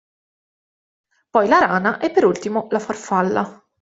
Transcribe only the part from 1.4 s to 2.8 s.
la rana e per ultimo la